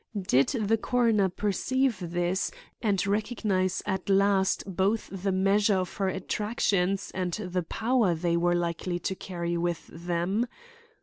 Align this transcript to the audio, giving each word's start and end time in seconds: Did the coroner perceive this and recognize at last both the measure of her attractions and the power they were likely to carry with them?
Did 0.19 0.47
the 0.49 0.77
coroner 0.79 1.29
perceive 1.29 1.99
this 2.01 2.49
and 2.81 3.05
recognize 3.05 3.83
at 3.85 4.09
last 4.09 4.63
both 4.65 5.07
the 5.11 5.31
measure 5.31 5.75
of 5.75 5.95
her 5.97 6.07
attractions 6.09 7.11
and 7.13 7.33
the 7.33 7.61
power 7.61 8.15
they 8.15 8.35
were 8.35 8.55
likely 8.55 8.97
to 8.97 9.13
carry 9.13 9.57
with 9.57 9.85
them? 9.93 10.47